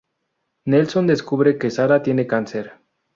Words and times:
Nelson 0.65 1.05
descubre 1.05 1.59
que 1.59 1.69
Sara 1.69 2.01
tiene 2.01 2.25
cáncer. 2.25 2.73